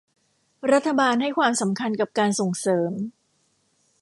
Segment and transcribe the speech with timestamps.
[0.71, 2.91] รัฐบาลให้ความสำคัญกับการส่งเสริม